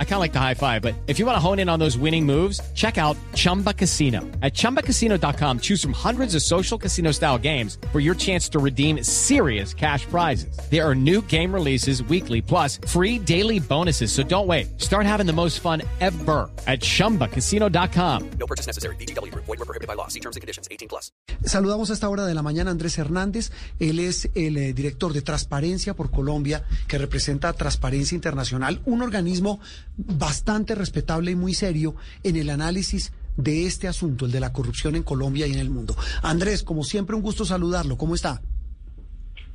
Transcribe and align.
I 0.00 0.04
kind 0.04 0.14
of 0.14 0.20
like 0.20 0.32
the 0.32 0.40
high 0.40 0.54
five, 0.54 0.82
but 0.82 0.94
if 1.06 1.20
you 1.20 1.26
want 1.26 1.36
to 1.36 1.40
hone 1.40 1.60
in 1.60 1.68
on 1.68 1.78
those 1.78 1.96
winning 1.96 2.26
moves, 2.26 2.60
check 2.74 2.98
out 2.98 3.16
Chumba 3.34 3.72
Casino. 3.72 4.22
At 4.42 4.54
ChumbaCasino.com, 4.54 5.60
choose 5.60 5.80
from 5.80 5.92
hundreds 5.92 6.34
of 6.34 6.42
social 6.42 6.76
casino 6.76 7.12
style 7.12 7.38
games 7.38 7.78
for 7.92 8.00
your 8.00 8.16
chance 8.16 8.48
to 8.48 8.58
redeem 8.58 9.04
serious 9.04 9.72
cash 9.72 10.04
prizes. 10.06 10.58
There 10.68 10.84
are 10.84 10.96
new 10.96 11.22
game 11.22 11.54
releases 11.54 12.02
weekly, 12.02 12.42
plus 12.42 12.80
free 12.88 13.20
daily 13.20 13.60
bonuses. 13.60 14.10
So 14.10 14.24
don't 14.24 14.48
wait. 14.48 14.80
Start 14.80 15.06
having 15.06 15.26
the 15.26 15.32
most 15.32 15.60
fun 15.60 15.82
ever 16.00 16.50
at 16.66 16.80
ChumbaCasino.com. 16.80 18.30
No 18.40 18.46
purchase 18.46 18.66
necessary. 18.66 18.96
BGW. 18.96 19.32
Void 19.34 19.46
were 19.46 19.56
prohibited 19.58 19.86
by 19.86 19.94
law. 19.94 20.08
See 20.08 20.20
terms 20.20 20.34
and 20.34 20.40
conditions. 20.40 20.66
18 20.72 20.88
plus. 20.88 21.12
Saludamos 21.44 21.90
a 21.90 21.92
esta 21.92 22.08
hora 22.08 22.26
de 22.26 22.34
la 22.34 22.42
mañana 22.42 22.72
Andrés 22.72 22.98
Hernández. 22.98 23.52
Él 23.78 24.00
es 24.00 24.28
el 24.34 24.56
eh, 24.56 24.72
director 24.72 25.12
de 25.12 25.22
Transparencia 25.22 25.94
por 25.94 26.10
Colombia, 26.10 26.64
que 26.88 26.98
representa 26.98 27.52
Transparencia 27.52 28.16
Internacional, 28.16 28.80
un 28.86 29.02
organismo 29.02 29.60
bastante 29.98 30.74
respetable 30.74 31.32
y 31.32 31.36
muy 31.36 31.52
serio 31.52 31.94
en 32.22 32.36
el 32.36 32.50
análisis 32.50 33.12
de 33.36 33.66
este 33.66 33.88
asunto, 33.88 34.26
el 34.26 34.32
de 34.32 34.40
la 34.40 34.52
corrupción 34.52 34.96
en 34.96 35.02
Colombia 35.02 35.46
y 35.46 35.52
en 35.52 35.58
el 35.58 35.70
mundo. 35.70 35.94
Andrés, 36.22 36.62
como 36.62 36.84
siempre, 36.84 37.14
un 37.14 37.22
gusto 37.22 37.44
saludarlo. 37.44 37.96
¿Cómo 37.98 38.14
está? 38.14 38.40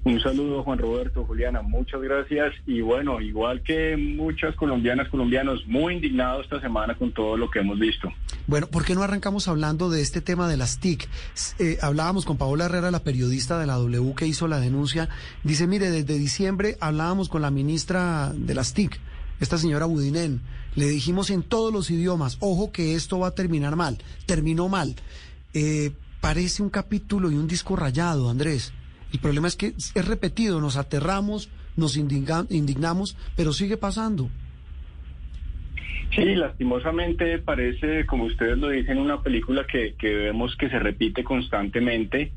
Un 0.05 0.19
saludo, 0.19 0.63
Juan 0.63 0.79
Roberto, 0.79 1.23
Juliana, 1.23 1.61
muchas 1.61 2.01
gracias. 2.01 2.53
Y 2.65 2.81
bueno, 2.81 3.21
igual 3.21 3.61
que 3.63 3.95
muchas 3.95 4.53
colombianas, 4.55 5.07
colombianos, 5.07 5.65
muy 5.65 5.93
indignados 5.93 6.43
esta 6.43 6.59
semana 6.59 6.95
con 6.95 7.13
todo 7.13 7.37
lo 7.37 7.49
que 7.49 7.59
hemos 7.59 7.79
visto. 7.79 8.09
Bueno, 8.45 8.67
¿por 8.67 8.83
qué 8.83 8.95
no 8.95 9.03
arrancamos 9.03 9.47
hablando 9.47 9.89
de 9.89 10.01
este 10.01 10.19
tema 10.19 10.49
de 10.49 10.57
las 10.57 10.79
TIC? 10.79 11.07
Eh, 11.57 11.77
hablábamos 11.81 12.25
con 12.25 12.37
Paola 12.37 12.65
Herrera, 12.65 12.91
la 12.91 12.99
periodista 12.99 13.57
de 13.57 13.65
la 13.65 13.75
W 13.75 14.13
que 14.15 14.27
hizo 14.27 14.49
la 14.49 14.59
denuncia. 14.59 15.07
Dice, 15.45 15.67
mire, 15.67 15.89
desde 15.89 16.17
diciembre 16.17 16.75
hablábamos 16.81 17.29
con 17.29 17.41
la 17.41 17.49
ministra 17.49 18.33
de 18.35 18.55
las 18.55 18.73
TIC, 18.73 18.99
esta 19.43 19.57
señora 19.57 19.85
Budinen. 19.85 20.41
Le 20.75 20.87
dijimos 20.87 21.29
en 21.29 21.43
todos 21.43 21.71
los 21.71 21.91
idiomas, 21.91 22.37
ojo 22.39 22.71
que 22.71 22.95
esto 22.95 23.19
va 23.19 23.27
a 23.27 23.35
terminar 23.35 23.75
mal. 23.75 23.97
Terminó 24.25 24.69
mal. 24.69 24.95
Eh, 25.53 25.91
parece 26.21 26.63
un 26.63 26.69
capítulo 26.69 27.29
y 27.29 27.35
un 27.35 27.47
disco 27.47 27.75
rayado, 27.75 28.29
Andrés. 28.29 28.73
El 29.11 29.19
problema 29.19 29.47
es 29.47 29.55
que 29.55 29.73
es 29.77 30.07
repetido, 30.07 30.59
nos 30.59 30.77
aterramos, 30.77 31.49
nos 31.75 31.97
indignamos, 31.97 33.15
pero 33.35 33.53
sigue 33.53 33.77
pasando. 33.77 34.29
Sí, 36.15 36.35
lastimosamente 36.35 37.39
parece, 37.39 38.05
como 38.05 38.25
ustedes 38.25 38.57
lo 38.57 38.69
dicen, 38.69 38.99
una 38.99 39.21
película 39.21 39.65
que, 39.65 39.95
vemos 40.01 40.55
que 40.55 40.69
se 40.69 40.77
repite 40.77 41.23
constantemente. 41.23 42.31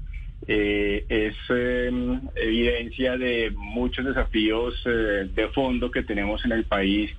Eh, 0.48 1.04
es 1.08 1.34
em, 1.48 2.20
evidencia 2.36 3.16
de 3.16 3.52
muchos 3.56 4.04
desafíos 4.04 4.74
eh, 4.86 5.28
de 5.34 5.48
fondo 5.48 5.90
que 5.90 6.04
tenemos 6.04 6.44
en 6.44 6.52
el 6.52 6.64
país 6.64 7.10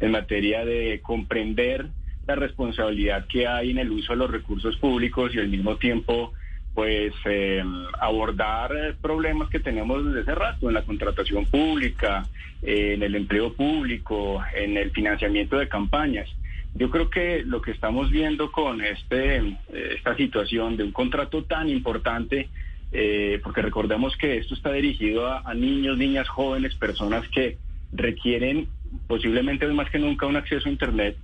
en 0.00 0.12
materia 0.12 0.64
de 0.64 1.00
comprender 1.02 1.86
la 2.26 2.36
responsabilidad 2.36 3.26
que 3.26 3.46
hay 3.46 3.70
en 3.70 3.78
el 3.78 3.90
uso 3.90 4.12
de 4.12 4.18
los 4.18 4.30
recursos 4.30 4.76
públicos 4.76 5.34
y 5.34 5.38
al 5.38 5.48
mismo 5.48 5.76
tiempo 5.76 6.32
pues 6.74 7.14
eh, 7.24 7.64
abordar 8.00 8.70
problemas 9.00 9.48
que 9.48 9.60
tenemos 9.60 10.04
desde 10.04 10.20
hace 10.20 10.34
rato 10.34 10.68
en 10.68 10.74
la 10.74 10.82
contratación 10.82 11.46
pública, 11.46 12.28
en 12.62 13.02
el 13.02 13.14
empleo 13.14 13.54
público, 13.54 14.42
en 14.54 14.76
el 14.76 14.90
financiamiento 14.90 15.58
de 15.58 15.68
campañas. 15.68 16.28
Yo 16.74 16.90
creo 16.90 17.08
que 17.08 17.42
lo 17.42 17.62
que 17.62 17.70
estamos 17.70 18.10
viendo 18.10 18.52
con 18.52 18.82
este, 18.82 19.38
eh, 19.38 19.54
esta 19.96 20.14
situación 20.16 20.76
de 20.76 20.84
un 20.84 20.92
contrato 20.92 21.44
tan 21.44 21.70
importante, 21.70 22.50
eh, 22.92 23.40
porque 23.42 23.62
recordemos 23.62 24.16
que 24.16 24.38
esto 24.38 24.54
está 24.54 24.72
dirigido 24.72 25.28
a, 25.28 25.54
niños, 25.54 25.98
niñas, 25.98 26.28
jóvenes, 26.28 26.74
personas 26.74 27.26
que 27.28 27.58
requieren 27.92 28.68
posiblemente 29.06 29.66
más 29.68 29.90
que 29.90 29.98
nunca 29.98 30.26
un 30.26 30.36
acceso 30.36 30.68
a 30.68 30.72
Internet. 30.72 31.16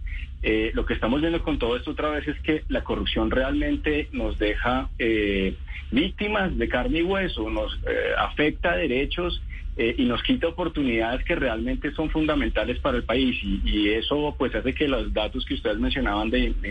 Eh, 0.42 0.72
lo 0.74 0.84
que 0.84 0.94
estamos 0.94 1.20
viendo 1.20 1.40
con 1.42 1.58
todo 1.58 1.76
esto 1.76 1.92
otra 1.92 2.10
vez 2.10 2.26
es 2.26 2.38
que 2.40 2.64
la 2.68 2.82
corrupción 2.82 3.30
realmente 3.30 4.08
nos 4.12 4.38
deja 4.38 4.88
eh, 4.98 5.54
víctimas 5.92 6.56
de 6.58 6.68
carne 6.68 6.98
y 6.98 7.02
hueso, 7.02 7.48
nos 7.48 7.72
eh, 7.86 8.12
afecta 8.18 8.76
derechos 8.76 9.42
y 9.74 10.04
nos 10.04 10.22
quita 10.22 10.48
oportunidades 10.48 11.24
que 11.24 11.34
realmente 11.34 11.92
son 11.92 12.10
fundamentales 12.10 12.78
para 12.80 12.98
el 12.98 13.04
país. 13.04 13.34
Y, 13.42 13.88
eso 13.88 14.34
pues 14.36 14.54
hace 14.54 14.74
que 14.74 14.86
los 14.86 15.14
datos 15.14 15.46
que 15.46 15.54
ustedes 15.54 15.78
mencionaban 15.78 16.28
de, 16.28 16.52
de 16.60 16.68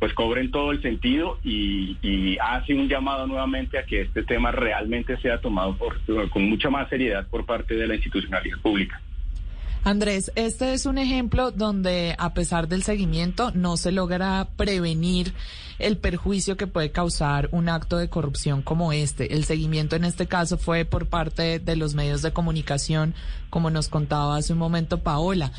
pues 0.00 0.14
cobren 0.14 0.50
todo 0.50 0.72
el 0.72 0.80
sentido 0.80 1.38
y, 1.44 1.98
y, 2.00 2.38
hace 2.38 2.74
un 2.74 2.88
llamado 2.88 3.26
nuevamente 3.26 3.78
a 3.78 3.84
que 3.84 4.00
este 4.00 4.22
tema 4.22 4.50
realmente 4.50 5.18
sea 5.18 5.38
tomado 5.40 5.76
por, 5.76 6.00
con 6.30 6.48
mucha 6.48 6.70
más 6.70 6.88
seriedad 6.88 7.26
por 7.28 7.44
parte 7.44 7.74
de 7.74 7.86
la 7.86 7.94
institucionalidad 7.94 8.58
pública. 8.60 9.00
Andrés, 9.84 10.32
este 10.36 10.72
es 10.72 10.86
un 10.86 10.98
ejemplo 10.98 11.50
donde 11.50 12.14
a 12.18 12.32
pesar 12.32 12.66
del 12.68 12.82
seguimiento 12.82 13.50
no 13.54 13.76
se 13.76 13.92
logra 13.92 14.48
prevenir 14.56 15.34
el 15.78 15.96
perjuicio 15.96 16.56
que 16.56 16.66
puede 16.66 16.92
causar 16.92 17.48
un 17.52 17.68
acto 17.68 17.96
de 17.96 18.08
corrupción 18.08 18.62
como 18.62 18.92
este. 18.92 19.34
El 19.34 19.44
seguimiento 19.44 19.96
en 19.96 20.04
este 20.04 20.26
caso 20.26 20.58
fue 20.58 20.84
por 20.84 21.06
parte 21.06 21.58
de 21.58 21.76
los 21.76 21.94
medios 21.94 22.22
de 22.22 22.32
comunicación, 22.32 23.14
como 23.48 23.70
nos 23.70 23.88
contaba 23.88 24.36
hace 24.36 24.52
un 24.52 24.58
momento 24.58 25.02
Paola. 25.02 25.52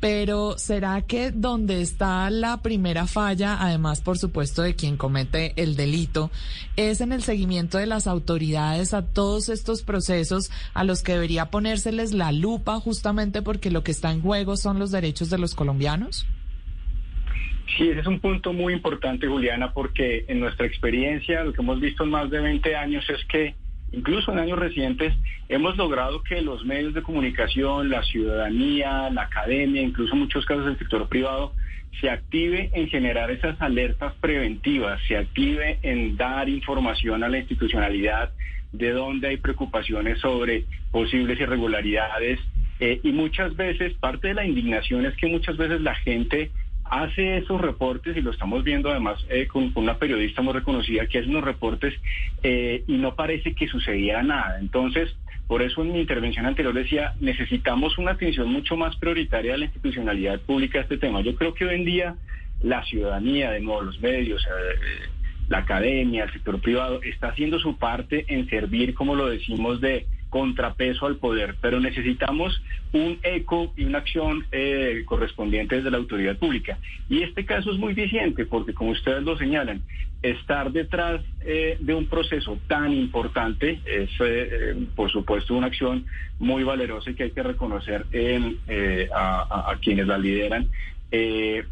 Pero 0.00 0.58
¿será 0.58 1.02
que 1.02 1.32
donde 1.32 1.80
está 1.80 2.30
la 2.30 2.62
primera 2.62 3.06
falla, 3.06 3.56
además 3.60 4.00
por 4.00 4.16
supuesto 4.16 4.62
de 4.62 4.76
quien 4.76 4.96
comete 4.96 5.54
el 5.56 5.74
delito, 5.74 6.30
es 6.76 7.00
en 7.00 7.12
el 7.12 7.22
seguimiento 7.22 7.78
de 7.78 7.86
las 7.86 8.06
autoridades 8.06 8.94
a 8.94 9.02
todos 9.02 9.48
estos 9.48 9.82
procesos 9.82 10.50
a 10.74 10.84
los 10.84 11.02
que 11.02 11.12
debería 11.12 11.46
ponérseles 11.46 12.12
la 12.12 12.30
lupa 12.30 12.78
justamente 12.78 13.42
porque 13.42 13.70
lo 13.70 13.82
que 13.82 13.90
está 13.90 14.12
en 14.12 14.22
juego 14.22 14.56
son 14.56 14.78
los 14.78 14.92
derechos 14.92 15.30
de 15.30 15.38
los 15.38 15.54
colombianos? 15.54 16.26
Sí, 17.76 17.88
ese 17.88 18.00
es 18.00 18.06
un 18.06 18.20
punto 18.20 18.52
muy 18.52 18.72
importante, 18.72 19.26
Juliana, 19.26 19.72
porque 19.72 20.24
en 20.28 20.40
nuestra 20.40 20.66
experiencia, 20.66 21.44
lo 21.44 21.52
que 21.52 21.60
hemos 21.60 21.80
visto 21.80 22.04
en 22.04 22.10
más 22.10 22.30
de 22.30 22.40
20 22.40 22.74
años 22.74 23.04
es 23.10 23.24
que 23.26 23.54
incluso 23.92 24.32
en 24.32 24.38
años 24.38 24.58
recientes, 24.58 25.14
hemos 25.48 25.76
logrado 25.76 26.22
que 26.22 26.40
los 26.42 26.64
medios 26.64 26.94
de 26.94 27.02
comunicación, 27.02 27.90
la 27.90 28.02
ciudadanía, 28.02 29.10
la 29.10 29.22
academia, 29.22 29.82
incluso 29.82 30.14
en 30.14 30.20
muchos 30.20 30.44
casos 30.44 30.66
el 30.66 30.78
sector 30.78 31.08
privado, 31.08 31.52
se 32.00 32.10
active 32.10 32.70
en 32.74 32.88
generar 32.88 33.30
esas 33.30 33.60
alertas 33.60 34.14
preventivas, 34.20 35.00
se 35.08 35.16
active 35.16 35.78
en 35.82 36.16
dar 36.16 36.48
información 36.48 37.24
a 37.24 37.28
la 37.28 37.38
institucionalidad 37.38 38.30
de 38.72 38.92
dónde 38.92 39.28
hay 39.28 39.36
preocupaciones 39.38 40.18
sobre 40.20 40.64
posibles 40.90 41.40
irregularidades. 41.40 42.38
Eh, 42.80 43.00
y 43.02 43.10
muchas 43.10 43.56
veces, 43.56 43.94
parte 43.94 44.28
de 44.28 44.34
la 44.34 44.46
indignación 44.46 45.06
es 45.06 45.16
que 45.16 45.26
muchas 45.26 45.56
veces 45.56 45.80
la 45.80 45.94
gente 45.96 46.50
hace 46.90 47.38
esos 47.38 47.60
reportes 47.60 48.16
y 48.16 48.20
lo 48.20 48.30
estamos 48.30 48.64
viendo 48.64 48.90
además 48.90 49.24
eh, 49.28 49.46
con, 49.46 49.72
una 49.74 49.98
periodista 49.98 50.42
muy 50.42 50.52
reconocida 50.52 51.06
que 51.06 51.18
hace 51.18 51.28
unos 51.28 51.44
reportes 51.44 51.94
eh, 52.42 52.84
y 52.86 52.96
no 52.96 53.14
parece 53.14 53.54
que 53.54 53.68
sucediera 53.68 54.22
nada. 54.22 54.58
Entonces, 54.60 55.14
por 55.46 55.62
eso 55.62 55.82
en 55.82 55.92
mi 55.92 56.00
intervención 56.00 56.46
anterior 56.46 56.74
decía, 56.74 57.14
necesitamos 57.20 57.96
una 57.98 58.12
atención 58.12 58.52
mucho 58.52 58.76
más 58.76 58.96
prioritaria 58.96 59.52
de 59.52 59.58
la 59.58 59.64
institucionalidad 59.64 60.40
pública 60.40 60.78
a 60.78 60.82
este 60.82 60.98
tema. 60.98 61.22
Yo 61.22 61.34
creo 61.34 61.54
que 61.54 61.64
hoy 61.64 61.76
en 61.76 61.84
día 61.84 62.16
la 62.62 62.84
ciudadanía, 62.84 63.50
de 63.52 63.60
nuevo, 63.60 63.82
los 63.82 64.00
medios, 64.00 64.42
eh, 64.42 65.08
la 65.48 65.58
academia, 65.58 66.24
el 66.24 66.32
sector 66.32 66.60
privado, 66.60 67.00
está 67.02 67.28
haciendo 67.28 67.58
su 67.58 67.78
parte 67.78 68.26
en 68.28 68.48
servir, 68.48 68.94
como 68.94 69.14
lo 69.14 69.28
decimos, 69.28 69.80
de 69.80 70.06
contrapeso 70.28 71.06
al 71.06 71.16
poder, 71.16 71.56
pero 71.60 71.80
necesitamos 71.80 72.62
un 72.92 73.18
eco 73.22 73.72
y 73.76 73.84
una 73.84 73.98
acción 73.98 74.46
eh, 74.52 75.02
correspondiente 75.06 75.76
desde 75.76 75.90
la 75.90 75.98
autoridad 75.98 76.36
pública. 76.36 76.78
Y 77.08 77.22
este 77.22 77.44
caso 77.44 77.72
es 77.72 77.78
muy 77.78 77.92
eficiente 77.92 78.46
porque, 78.46 78.74
como 78.74 78.90
ustedes 78.90 79.22
lo 79.22 79.36
señalan, 79.38 79.82
estar 80.22 80.72
detrás 80.72 81.22
eh, 81.44 81.76
de 81.80 81.94
un 81.94 82.06
proceso 82.06 82.58
tan 82.66 82.92
importante 82.92 83.80
es, 83.86 84.10
eh, 84.20 84.76
por 84.96 85.10
supuesto, 85.10 85.54
una 85.54 85.68
acción 85.68 86.06
muy 86.38 86.64
valerosa 86.64 87.10
y 87.10 87.14
que 87.14 87.24
hay 87.24 87.30
que 87.30 87.42
reconocer 87.42 88.04
a, 89.14 89.76
quienes 89.80 90.06
la 90.06 90.18
lideran. 90.18 90.68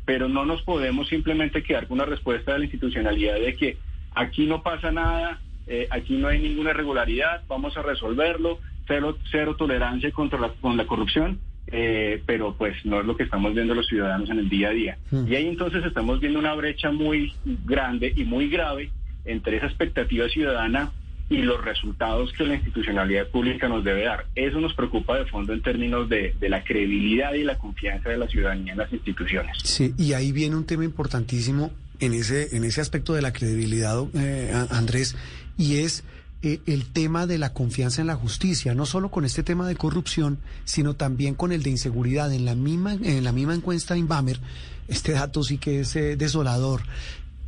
pero 0.04 0.28
no 0.28 0.44
nos 0.44 0.62
podemos 0.62 1.08
simplemente 1.08 1.62
quedar 1.62 1.86
con 1.86 1.96
una 1.96 2.06
respuesta 2.06 2.52
de 2.52 2.58
la 2.60 2.64
institucionalidad 2.64 3.34
de 3.34 3.54
que 3.54 3.76
aquí 4.14 4.46
no 4.46 4.62
pasa 4.62 4.90
nada, 4.90 5.40
eh, 5.66 5.88
aquí 5.90 6.16
no 6.16 6.28
hay 6.28 6.40
ninguna 6.40 6.70
irregularidad, 6.70 7.42
vamos 7.48 7.76
a 7.76 7.82
resolverlo, 7.82 8.60
cero, 8.86 9.18
cero 9.30 9.56
tolerancia 9.56 10.10
contra 10.12 10.38
la, 10.38 10.50
con 10.60 10.76
la 10.76 10.86
corrupción, 10.86 11.38
eh, 11.68 12.22
pero 12.26 12.54
pues 12.56 12.74
no 12.84 13.00
es 13.00 13.06
lo 13.06 13.16
que 13.16 13.24
estamos 13.24 13.52
viendo 13.54 13.74
los 13.74 13.86
ciudadanos 13.86 14.30
en 14.30 14.38
el 14.38 14.48
día 14.48 14.68
a 14.68 14.72
día. 14.72 14.98
Hmm. 15.10 15.26
Y 15.26 15.34
ahí 15.34 15.48
entonces 15.48 15.84
estamos 15.84 16.20
viendo 16.20 16.38
una 16.38 16.54
brecha 16.54 16.90
muy 16.92 17.32
grande 17.64 18.12
y 18.14 18.24
muy 18.24 18.48
grave 18.48 18.90
entre 19.24 19.56
esa 19.56 19.66
expectativa 19.66 20.28
ciudadana 20.28 20.92
y 21.28 21.38
los 21.38 21.64
resultados 21.64 22.32
que 22.34 22.44
la 22.44 22.54
institucionalidad 22.54 23.26
pública 23.28 23.68
nos 23.68 23.82
debe 23.82 24.04
dar. 24.04 24.26
Eso 24.36 24.60
nos 24.60 24.74
preocupa 24.74 25.18
de 25.18 25.24
fondo 25.24 25.52
en 25.52 25.60
términos 25.60 26.08
de, 26.08 26.36
de, 26.38 26.48
la 26.48 26.62
credibilidad 26.62 27.34
y 27.34 27.42
la 27.42 27.58
confianza 27.58 28.10
de 28.10 28.18
la 28.18 28.28
ciudadanía 28.28 28.74
en 28.74 28.78
las 28.78 28.92
instituciones. 28.92 29.58
Sí, 29.64 29.92
y 29.98 30.12
ahí 30.12 30.30
viene 30.30 30.54
un 30.54 30.64
tema 30.64 30.84
importantísimo 30.84 31.72
en 32.00 32.12
ese, 32.12 32.56
en 32.56 32.64
ese 32.64 32.80
aspecto 32.80 33.14
de 33.14 33.22
la 33.22 33.32
credibilidad, 33.32 34.02
eh, 34.14 34.52
Andrés, 34.70 35.16
y 35.56 35.76
es 35.76 36.04
eh, 36.42 36.60
el 36.66 36.84
tema 36.86 37.26
de 37.26 37.38
la 37.38 37.52
confianza 37.52 38.00
en 38.00 38.06
la 38.06 38.14
justicia, 38.14 38.74
no 38.74 38.86
solo 38.86 39.10
con 39.10 39.24
este 39.24 39.42
tema 39.42 39.66
de 39.66 39.74
corrupción, 39.74 40.38
sino 40.64 40.94
también 40.94 41.34
con 41.34 41.50
el 41.52 41.62
de 41.62 41.70
inseguridad. 41.70 42.32
En 42.32 42.44
la 42.44 42.54
misma, 42.54 42.92
en 42.94 43.24
la 43.24 43.32
misma 43.32 43.54
encuesta 43.54 43.96
Inbamer, 43.96 44.40
este 44.86 45.12
dato 45.12 45.42
sí 45.42 45.58
que 45.58 45.80
es 45.80 45.96
eh, 45.96 46.16
desolador. 46.16 46.82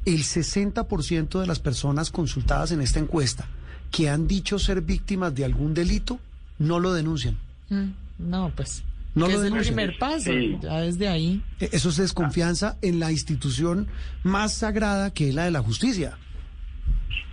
El 0.05 0.25
60% 0.25 1.41
de 1.41 1.47
las 1.47 1.61
personas 1.61 2.11
consultadas 2.11 2.73
en 2.73 2.81
esta 2.81 2.99
encuesta 2.99 3.47
que 3.91 4.09
han 4.09 4.27
dicho 4.27 4.59
ser 4.59 4.81
víctimas 4.81 5.35
de 5.35 5.45
algún 5.45 5.75
delito 5.75 6.19
no 6.59 6.81
lo 6.81 6.93
denuncian. 6.93 7.37
Mm, 7.69 7.91
no, 8.19 8.53
pues. 8.57 8.83
No 9.15 9.27
lo 9.27 9.43
es 9.43 9.53
el 9.53 9.59
primer 9.59 9.99
paso, 9.99 10.33
ya 10.33 10.81
desde 10.81 11.09
ahí. 11.09 11.43
E, 11.61 11.71
eso 11.73 11.89
es 11.89 11.97
desconfianza 11.97 12.79
en 12.83 13.01
la 13.01 13.11
institución 13.11 13.89
más 14.23 14.55
sagrada 14.55 15.13
que 15.13 15.31
es 15.31 15.35
la 15.35 15.45
de 15.45 15.51
la 15.51 15.63
justicia. 15.63 16.19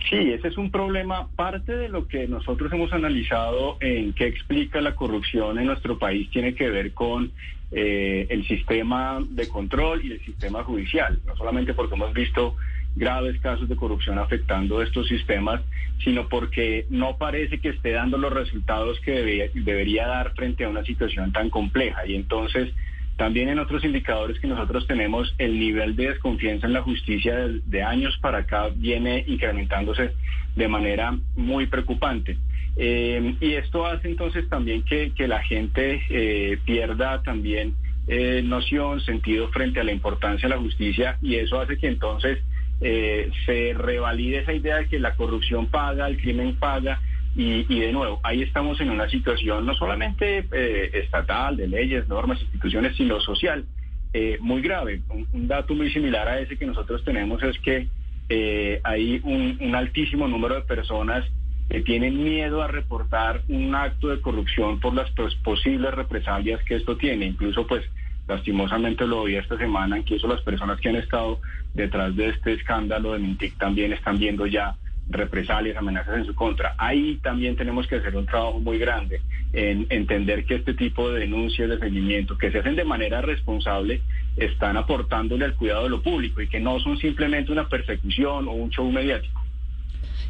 Sí, 0.08 0.32
ese 0.32 0.48
es 0.48 0.56
un 0.56 0.70
problema. 0.70 1.28
Parte 1.34 1.76
de 1.76 1.88
lo 1.88 2.06
que 2.06 2.28
nosotros 2.28 2.72
hemos 2.72 2.92
analizado 2.92 3.76
en 3.80 4.12
qué 4.12 4.26
explica 4.26 4.80
la 4.80 4.94
corrupción 4.94 5.58
en 5.58 5.66
nuestro 5.66 5.98
país 5.98 6.30
tiene 6.30 6.54
que 6.54 6.68
ver 6.70 6.92
con 6.92 7.32
eh, 7.72 8.26
el 8.30 8.46
sistema 8.46 9.18
de 9.28 9.48
control 9.48 10.04
y 10.04 10.12
el 10.12 10.24
sistema 10.24 10.62
judicial. 10.62 11.18
No 11.26 11.36
solamente 11.36 11.74
porque 11.74 11.96
hemos 11.96 12.12
visto 12.12 12.56
graves 12.96 13.38
casos 13.40 13.68
de 13.68 13.76
corrupción 13.76 14.18
afectando 14.18 14.82
estos 14.82 15.06
sistemas, 15.06 15.60
sino 16.02 16.28
porque 16.28 16.86
no 16.90 17.18
parece 17.18 17.60
que 17.60 17.68
esté 17.68 17.92
dando 17.92 18.18
los 18.18 18.32
resultados 18.32 18.98
que 19.00 19.50
debería 19.54 20.06
dar 20.08 20.34
frente 20.34 20.64
a 20.64 20.68
una 20.68 20.82
situación 20.84 21.30
tan 21.32 21.50
compleja. 21.50 22.06
Y 22.06 22.16
entonces 22.16 22.72
también 23.16 23.48
en 23.48 23.58
otros 23.58 23.82
indicadores 23.84 24.38
que 24.40 24.46
nosotros 24.46 24.86
tenemos, 24.86 25.34
el 25.38 25.58
nivel 25.58 25.96
de 25.96 26.08
desconfianza 26.08 26.66
en 26.66 26.74
la 26.74 26.82
justicia 26.82 27.48
de, 27.48 27.82
años 27.82 28.16
para 28.20 28.38
acá 28.38 28.68
viene 28.74 29.24
incrementándose 29.26 30.12
de 30.54 30.68
manera 30.68 31.16
muy 31.34 31.66
preocupante. 31.66 32.36
Eh, 32.76 33.36
y 33.40 33.54
esto 33.54 33.86
hace 33.86 34.08
entonces 34.08 34.46
también 34.50 34.82
que, 34.82 35.10
la 35.26 35.42
gente 35.42 36.02
eh, 36.10 36.58
pierda 36.66 37.22
también 37.22 37.74
eh, 38.06 38.42
noción, 38.44 39.00
sentido 39.00 39.48
frente 39.48 39.80
a 39.80 39.84
la 39.84 39.92
importancia 39.92 40.46
de 40.46 40.54
la 40.54 40.60
justicia 40.60 41.16
y 41.22 41.36
eso 41.36 41.58
hace 41.58 41.78
que 41.78 41.88
entonces 41.88 42.38
se 42.78 43.74
revalide 43.74 44.38
esa 44.38 44.52
idea 44.52 44.76
de 44.76 44.88
que 44.88 44.98
la 44.98 45.14
corrupción 45.16 45.68
paga, 45.68 46.06
el 46.08 46.20
crimen 46.20 46.56
paga 46.56 47.00
y, 47.38 47.80
de 47.80 47.92
nuevo, 47.92 48.18
ahí 48.22 48.40
estamos 48.40 48.80
en 48.80 48.88
una 48.88 49.10
situación 49.10 49.66
no 49.66 49.74
solamente 49.74 50.46
eh, 50.50 50.90
estatal, 50.94 51.58
de 51.58 51.68
leyes, 51.68 52.08
normas, 52.08 52.40
instituciones, 52.40 52.96
sino 52.96 53.20
social, 53.20 53.66
eh, 54.14 54.38
muy 54.40 54.62
grave. 54.62 55.02
Un, 55.10 55.46
dato 55.46 55.74
muy 55.74 55.92
similar 55.92 56.26
a 56.28 56.40
ese 56.40 56.56
que 56.56 56.64
nosotros 56.64 57.04
tenemos 57.04 57.42
es 57.42 57.58
que 57.58 57.88
eh, 58.30 58.80
hay 58.84 59.20
un, 59.22 59.74
altísimo 59.74 60.26
número 60.26 60.54
de 60.54 60.62
personas 60.62 61.26
que 61.68 61.82
tienen 61.82 62.24
miedo 62.24 62.62
a 62.62 62.68
reportar 62.68 63.42
un 63.48 63.74
acto 63.74 64.08
de 64.08 64.22
corrupción 64.22 64.80
por 64.80 64.94
las 64.94 65.10
pues, 65.10 65.34
posibles 65.34 65.92
represalias 65.92 66.62
que 66.62 66.76
esto 66.76 66.96
tiene. 66.96 67.26
Incluso, 67.26 67.66
pues, 67.66 67.84
lastimosamente 68.28 69.06
lo 69.06 69.24
vi 69.24 69.36
esta 69.36 69.56
semana, 69.56 69.98
incluso 69.98 70.26
las 70.26 70.42
personas 70.42 70.80
que 70.80 70.88
han 70.88 70.96
estado 70.96 71.40
detrás 71.74 72.14
de 72.16 72.30
este 72.30 72.54
escándalo 72.54 73.12
de 73.12 73.20
Mintic 73.20 73.56
también 73.58 73.92
están 73.92 74.18
viendo 74.18 74.46
ya 74.46 74.76
represalias, 75.08 75.76
amenazas 75.76 76.16
en 76.16 76.24
su 76.24 76.34
contra. 76.34 76.74
Ahí 76.78 77.18
también 77.22 77.56
tenemos 77.56 77.86
que 77.86 77.96
hacer 77.96 78.16
un 78.16 78.26
trabajo 78.26 78.58
muy 78.58 78.78
grande 78.78 79.20
en 79.52 79.86
entender 79.88 80.44
que 80.44 80.56
este 80.56 80.74
tipo 80.74 81.10
de 81.10 81.20
denuncias 81.20 81.68
de 81.68 81.78
seguimiento 81.78 82.36
que 82.36 82.50
se 82.50 82.58
hacen 82.58 82.76
de 82.76 82.84
manera 82.84 83.20
responsable 83.20 84.02
están 84.36 84.76
aportándole 84.76 85.44
al 85.44 85.54
cuidado 85.54 85.84
de 85.84 85.90
lo 85.90 86.02
público 86.02 86.40
y 86.42 86.48
que 86.48 86.60
no 86.60 86.80
son 86.80 86.98
simplemente 86.98 87.52
una 87.52 87.68
persecución 87.68 88.48
o 88.48 88.52
un 88.52 88.70
show 88.70 88.90
mediático. 88.90 89.35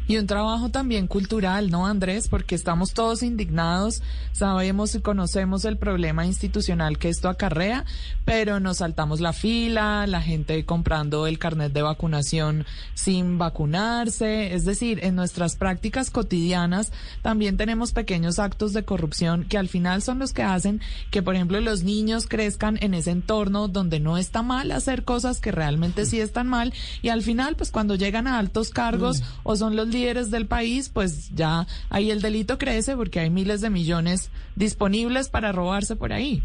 Y 0.07 0.17
un 0.17 0.25
trabajo 0.25 0.69
también 0.69 1.07
cultural, 1.07 1.69
¿no, 1.69 1.85
Andrés? 1.85 2.29
Porque 2.29 2.55
estamos 2.55 2.93
todos 2.93 3.23
indignados, 3.23 4.01
sabemos 4.31 4.95
y 4.95 5.01
conocemos 5.01 5.65
el 5.65 5.75
problema 5.75 6.25
institucional 6.25 6.97
que 6.97 7.09
esto 7.09 7.27
acarrea, 7.27 7.83
pero 8.23 8.61
nos 8.61 8.77
saltamos 8.77 9.19
la 9.19 9.33
fila, 9.33 10.07
la 10.07 10.21
gente 10.21 10.63
comprando 10.63 11.27
el 11.27 11.39
carnet 11.39 11.73
de 11.73 11.81
vacunación 11.81 12.65
sin 12.93 13.37
vacunarse. 13.37 14.53
Es 14.55 14.63
decir, 14.63 14.99
en 15.03 15.15
nuestras 15.15 15.57
prácticas 15.57 16.09
cotidianas 16.09 16.93
también 17.21 17.57
tenemos 17.57 17.91
pequeños 17.91 18.39
actos 18.39 18.71
de 18.71 18.85
corrupción 18.85 19.43
que 19.43 19.57
al 19.57 19.67
final 19.67 20.01
son 20.01 20.19
los 20.19 20.31
que 20.31 20.43
hacen 20.43 20.79
que, 21.11 21.21
por 21.21 21.35
ejemplo, 21.35 21.59
los 21.59 21.83
niños 21.83 22.27
crezcan 22.27 22.77
en 22.81 22.93
ese 22.93 23.11
entorno 23.11 23.67
donde 23.67 23.99
no 23.99 24.17
está 24.17 24.41
mal 24.41 24.71
hacer 24.71 25.03
cosas 25.03 25.41
que 25.41 25.51
realmente 25.51 26.05
sí 26.05 26.21
están 26.21 26.47
mal 26.47 26.73
y 27.01 27.09
al 27.09 27.23
final, 27.23 27.57
pues 27.57 27.71
cuando 27.71 27.95
llegan 27.95 28.27
a 28.27 28.39
altos 28.39 28.69
cargos 28.69 29.21
o 29.43 29.57
son 29.57 29.75
los 29.75 29.89
líderes 29.97 30.31
del 30.31 30.45
país, 30.45 30.89
pues 30.89 31.29
ya 31.33 31.65
ahí 31.89 32.11
el 32.11 32.21
delito 32.21 32.57
crece 32.57 32.95
porque 32.95 33.19
hay 33.19 33.29
miles 33.29 33.61
de 33.61 33.69
millones 33.69 34.31
disponibles 34.55 35.29
para 35.29 35.51
robarse 35.51 35.95
por 35.95 36.13
ahí. 36.13 36.43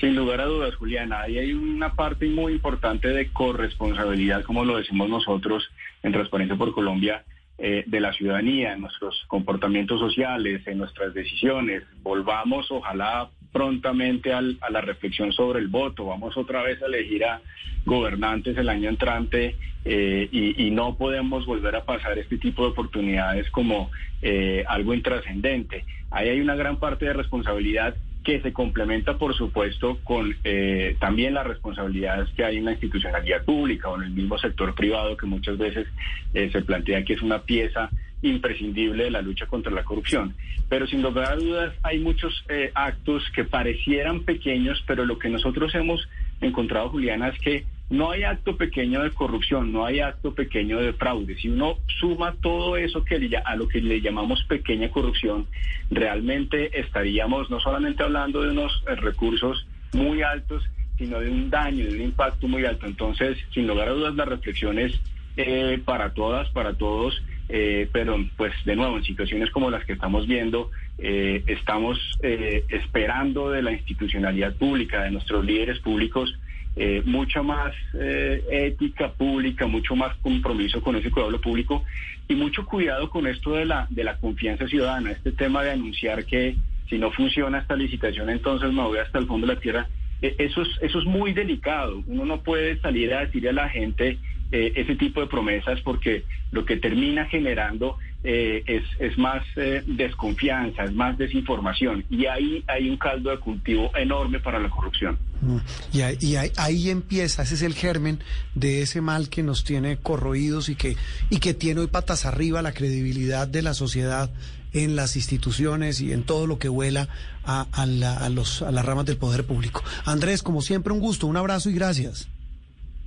Sin 0.00 0.14
lugar 0.14 0.40
a 0.40 0.44
dudas, 0.44 0.74
Juliana, 0.76 1.22
ahí 1.22 1.38
hay 1.38 1.52
una 1.52 1.94
parte 1.94 2.28
muy 2.28 2.52
importante 2.52 3.08
de 3.08 3.32
corresponsabilidad, 3.32 4.44
como 4.44 4.64
lo 4.64 4.76
decimos 4.76 5.08
nosotros 5.08 5.68
en 6.02 6.12
Transparencia 6.12 6.56
por 6.56 6.72
Colombia, 6.72 7.24
eh, 7.60 7.82
de 7.86 8.00
la 8.00 8.12
ciudadanía, 8.12 8.74
en 8.74 8.82
nuestros 8.82 9.24
comportamientos 9.26 9.98
sociales, 9.98 10.64
en 10.68 10.78
nuestras 10.78 11.12
decisiones. 11.12 11.82
Volvamos, 12.04 12.70
ojalá, 12.70 13.30
prontamente 13.52 14.32
a 14.32 14.40
la 14.42 14.80
reflexión 14.80 15.32
sobre 15.32 15.60
el 15.60 15.68
voto. 15.68 16.06
Vamos 16.06 16.36
otra 16.36 16.62
vez 16.62 16.82
a 16.82 16.86
elegir 16.86 17.24
a 17.24 17.40
gobernantes 17.84 18.56
el 18.56 18.68
año 18.68 18.88
entrante 18.88 19.56
eh, 19.84 20.28
y, 20.30 20.70
no 20.70 20.96
podemos 20.96 21.46
volver 21.46 21.74
a 21.76 21.84
pasar 21.84 22.18
este 22.18 22.36
tipo 22.36 22.62
de 22.62 22.70
oportunidades 22.70 23.50
como 23.50 23.90
eh, 24.22 24.64
algo 24.68 24.92
intrascendente. 24.92 25.84
Ahí 26.10 26.28
hay 26.28 26.40
una 26.40 26.56
gran 26.56 26.78
parte 26.78 27.06
de 27.06 27.14
responsabilidad 27.14 27.94
que 28.28 28.42
se 28.42 28.52
complementa, 28.52 29.16
por 29.16 29.34
supuesto, 29.34 30.00
con 30.04 30.36
eh, 30.44 30.96
también 31.00 31.32
las 31.32 31.46
responsabilidades 31.46 32.28
que 32.36 32.44
hay 32.44 32.58
en 32.58 32.66
la 32.66 32.72
institucionalidad 32.72 33.42
pública 33.42 33.88
o 33.88 33.96
en 33.96 34.02
el 34.02 34.10
mismo 34.10 34.36
sector 34.36 34.74
privado, 34.74 35.16
que 35.16 35.24
muchas 35.24 35.56
veces 35.56 35.88
se 36.34 36.60
plantea 36.60 37.04
que 37.04 37.14
es 37.14 37.22
una 37.22 37.40
pieza 37.40 37.88
imprescindible 38.20 39.04
de 39.04 39.10
la 39.12 39.22
lucha 39.22 39.46
contra 39.46 39.72
la 39.72 39.82
corrupción. 39.82 40.34
Pero 40.68 40.86
sin 40.86 41.00
lugar 41.00 41.32
a 41.32 41.36
dudas 41.36 41.74
hay 41.82 42.00
muchos 42.00 42.44
actos 42.74 43.24
que 43.34 43.44
parecieran 43.44 44.24
pequeños, 44.24 44.84
pero 44.86 45.06
lo 45.06 45.18
que 45.18 45.30
nosotros 45.30 45.74
hemos 45.74 46.06
encontrado, 46.42 46.90
Juliana, 46.90 47.28
es 47.28 47.38
que 47.38 47.64
no 47.90 48.10
hay 48.10 48.22
acto 48.24 48.56
pequeño 48.56 49.02
de 49.02 49.10
corrupción, 49.10 49.72
no 49.72 49.86
hay 49.86 50.00
acto 50.00 50.34
pequeño 50.34 50.78
de 50.78 50.92
fraude. 50.92 51.36
Si 51.36 51.48
uno 51.48 51.78
suma 51.98 52.34
todo 52.40 52.76
eso 52.76 53.02
que 53.04 53.18
a 53.44 53.56
lo 53.56 53.66
que 53.66 53.80
le 53.80 54.00
llamamos 54.00 54.44
pequeña 54.44 54.90
corrupción, 54.90 55.46
realmente 55.90 56.78
estaríamos 56.78 57.48
no 57.50 57.60
solamente 57.60 58.02
hablando 58.02 58.42
de 58.42 58.50
unos 58.50 58.84
eh, 58.86 58.94
recursos 58.96 59.66
muy 59.94 60.22
altos, 60.22 60.68
sino 60.98 61.20
de 61.20 61.30
un 61.30 61.48
daño, 61.48 61.86
de 61.86 61.96
un 61.96 62.02
impacto 62.02 62.46
muy 62.46 62.66
alto. 62.66 62.86
Entonces, 62.86 63.38
sin 63.54 63.66
lugar 63.66 63.88
a 63.88 63.92
dudas, 63.92 64.14
la 64.16 64.26
reflexión 64.26 64.78
es 64.78 65.00
eh, 65.38 65.80
para 65.82 66.12
todas, 66.12 66.50
para 66.50 66.74
todos, 66.74 67.22
eh, 67.48 67.88
pero 67.90 68.18
pues 68.36 68.52
de 68.66 68.76
nuevo, 68.76 68.98
en 68.98 69.04
situaciones 69.04 69.50
como 69.50 69.70
las 69.70 69.84
que 69.84 69.94
estamos 69.94 70.26
viendo, 70.26 70.70
estamos 70.98 71.96
esperando 72.20 73.50
de 73.50 73.62
la 73.62 73.70
institucionalidad 73.70 74.56
pública, 74.56 75.04
de 75.04 75.12
nuestros 75.12 75.44
líderes 75.44 75.78
públicos, 75.78 76.36
eh, 76.80 77.02
mucha 77.04 77.42
más 77.42 77.74
eh, 77.94 78.40
ética 78.50 79.10
pública, 79.10 79.66
mucho 79.66 79.96
más 79.96 80.16
compromiso 80.18 80.80
con 80.80 80.94
ese 80.94 81.10
cuidado 81.10 81.40
público 81.40 81.82
y 82.28 82.36
mucho 82.36 82.64
cuidado 82.64 83.10
con 83.10 83.26
esto 83.26 83.54
de 83.54 83.64
la, 83.64 83.88
de 83.90 84.04
la 84.04 84.16
confianza 84.18 84.68
ciudadana, 84.68 85.10
este 85.10 85.32
tema 85.32 85.64
de 85.64 85.72
anunciar 85.72 86.24
que 86.24 86.54
si 86.88 86.96
no 86.96 87.10
funciona 87.10 87.58
esta 87.58 87.74
licitación 87.74 88.30
entonces 88.30 88.72
me 88.72 88.82
voy 88.82 88.98
hasta 88.98 89.18
el 89.18 89.26
fondo 89.26 89.46
de 89.48 89.54
la 89.54 89.60
tierra. 89.60 89.88
Eh, 90.22 90.36
eso, 90.38 90.62
es, 90.62 90.68
eso 90.80 91.00
es 91.00 91.04
muy 91.04 91.32
delicado. 91.32 92.02
Uno 92.06 92.24
no 92.24 92.42
puede 92.42 92.78
salir 92.80 93.12
a 93.12 93.24
decirle 93.26 93.48
a 93.48 93.54
la 93.54 93.68
gente 93.68 94.18
ese 94.50 94.94
tipo 94.94 95.20
de 95.20 95.26
promesas 95.26 95.78
porque 95.82 96.22
lo 96.52 96.64
que 96.64 96.78
termina 96.78 97.26
generando 97.26 97.98
eh, 98.24 98.64
es, 98.66 98.82
es, 98.98 99.16
más 99.16 99.44
eh, 99.56 99.82
desconfianza, 99.86 100.84
es 100.84 100.92
más 100.92 101.16
desinformación 101.16 102.04
y 102.10 102.26
ahí 102.26 102.64
hay 102.66 102.90
un 102.90 102.96
caldo 102.96 103.30
de 103.30 103.38
cultivo 103.38 103.90
enorme 103.96 104.40
para 104.40 104.58
la 104.58 104.68
corrupción. 104.68 105.18
Mm. 105.40 105.58
Y, 105.92 106.02
ahí, 106.02 106.52
ahí, 106.56 106.90
empieza, 106.90 107.42
ese 107.42 107.54
es 107.54 107.62
el 107.62 107.74
germen 107.74 108.18
de 108.54 108.82
ese 108.82 109.00
mal 109.00 109.28
que 109.28 109.44
nos 109.44 109.62
tiene 109.62 109.98
corroídos 109.98 110.68
y 110.68 110.74
que, 110.74 110.96
y 111.30 111.38
que 111.38 111.54
tiene 111.54 111.80
hoy 111.80 111.86
patas 111.86 112.26
arriba 112.26 112.60
la 112.60 112.72
credibilidad 112.72 113.46
de 113.46 113.62
la 113.62 113.74
sociedad 113.74 114.30
en 114.72 114.96
las 114.96 115.14
instituciones 115.16 116.00
y 116.00 116.12
en 116.12 116.24
todo 116.24 116.46
lo 116.46 116.58
que 116.58 116.68
vuela 116.68 117.08
a, 117.44 117.66
a, 117.72 117.82
a, 117.82 118.28
los, 118.28 118.62
a 118.62 118.72
las 118.72 118.84
ramas 118.84 119.06
del 119.06 119.16
poder 119.16 119.44
público. 119.44 119.82
Andrés, 120.04 120.42
como 120.42 120.60
siempre, 120.60 120.92
un 120.92 121.00
gusto, 121.00 121.26
un 121.28 121.36
abrazo 121.36 121.70
y 121.70 121.74
gracias. 121.74 122.28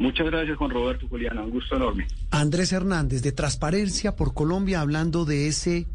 Muchas 0.01 0.25
gracias, 0.25 0.57
Juan 0.57 0.71
Roberto 0.71 1.07
Juliana. 1.07 1.43
Un 1.43 1.51
gusto 1.51 1.75
enorme. 1.75 2.07
Andrés 2.31 2.73
Hernández, 2.73 3.21
de 3.21 3.31
Transparencia 3.31 4.15
por 4.15 4.33
Colombia, 4.33 4.81
hablando 4.81 5.25
de 5.25 5.47
ese 5.47 5.85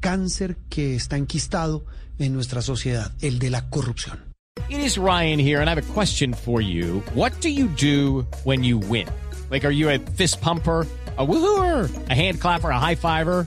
cáncer 0.00 0.58
que 0.68 0.94
está 0.94 1.16
enquistado 1.16 1.86
en 2.18 2.34
nuestra 2.34 2.60
sociedad, 2.60 3.12
el 3.22 3.38
de 3.38 3.48
la 3.48 3.70
corrupción. 3.70 4.18
It 4.68 4.80
is 4.80 4.98
Ryan 4.98 5.40
here, 5.40 5.62
and 5.62 5.68
I 5.68 5.72
have 5.72 5.78
a 5.78 5.94
question 5.94 6.34
for 6.34 6.60
you. 6.60 7.02
What 7.14 7.32
do 7.40 7.48
you 7.48 7.68
do 7.68 8.26
when 8.44 8.62
you 8.62 8.78
win? 8.78 9.08
Like, 9.50 9.66
are 9.66 9.74
you 9.74 9.88
a 9.88 9.98
fist 9.98 10.42
pumper, 10.42 10.86
a 11.16 11.26
woohooer, 11.26 11.88
a 12.10 12.14
hand 12.14 12.40
clapper, 12.40 12.68
a 12.68 12.78
high 12.78 12.96
fiver? 12.96 13.46